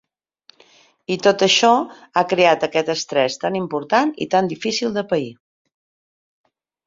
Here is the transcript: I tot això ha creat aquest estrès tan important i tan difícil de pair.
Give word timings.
I 1.15 1.17
tot 1.27 1.43
això 1.47 1.67
ha 1.81 2.23
creat 2.31 2.65
aquest 2.67 2.89
estrès 2.95 3.37
tan 3.45 3.59
important 3.61 4.13
i 4.27 4.29
tan 4.33 4.49
difícil 4.53 4.97
de 4.99 5.03
pair. 5.13 5.31